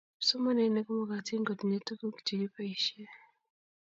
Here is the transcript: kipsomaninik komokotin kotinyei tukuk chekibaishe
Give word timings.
kipsomaninik 0.17 0.85
komokotin 0.87 1.45
kotinyei 1.47 1.85
tukuk 1.87 2.17
chekibaishe 2.25 3.03